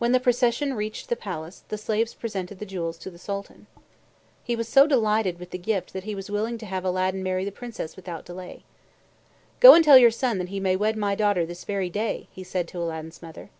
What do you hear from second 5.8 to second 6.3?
that he was